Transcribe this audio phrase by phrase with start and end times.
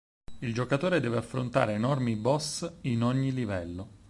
[0.39, 3.99] Il giocatore deve affrontare enormi boss in ogni livello.